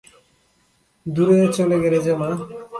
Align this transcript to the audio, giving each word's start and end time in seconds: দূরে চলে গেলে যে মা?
দূরে 1.05 1.37
চলে 1.57 1.77
গেলে 1.83 1.99
যে 2.05 2.13
মা? 2.15 2.29